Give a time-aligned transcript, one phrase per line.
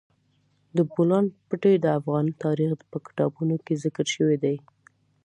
[0.75, 4.55] د بولان پټي د افغان تاریخ په کتابونو کې ذکر شوی دي.